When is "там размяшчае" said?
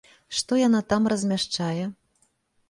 0.93-1.85